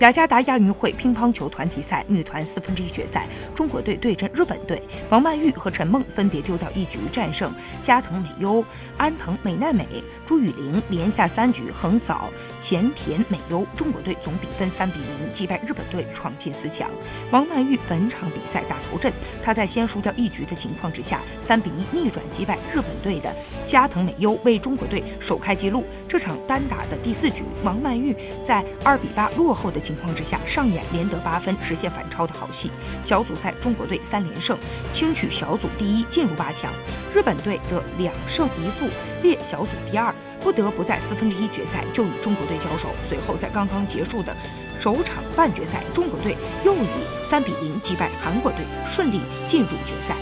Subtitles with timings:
[0.00, 8.64] 雅加达亚运会乒乓球团体赛女团四分之一决赛，中国队对阵日本队，王曼玉和陈梦分别丢掉一局，战胜加藤美优、
[8.96, 9.86] 安藤美奈美、
[10.24, 12.30] 朱雨玲，连下三局横扫
[12.62, 16.88] 前田美优，中国队总比分三比零击败日本队，闯进四强。
[17.30, 19.12] 王曼玉本场比赛打头阵，
[19.42, 23.30] 她在先输掉一局的情况之下，三比一逆转击败日本队的
[23.70, 25.84] 加藤美优，为中国队首开纪录。
[26.08, 29.80] 这场单打的第四局，王曼玉在二比八落后的。
[29.80, 32.70] 情况之下，上演连得八分、实现反超的好戏。
[33.00, 34.58] 小组赛，中国队三连胜，
[34.92, 36.68] 轻取小组第一，进入八强。
[37.14, 38.88] 日本队则两胜一负，
[39.22, 42.88] 列小组第二，不得不在四分之一决赛就与中国队交手。
[43.08, 44.36] 随后，在刚刚结束的
[44.80, 46.88] 首场半决赛，中国队又以
[47.24, 50.14] 三比零击败韩国队，顺利进入决赛。